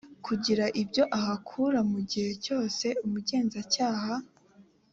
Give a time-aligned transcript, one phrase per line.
[0.25, 4.13] kugira ibyo ahakura mu gihe cyose umugenzacyaha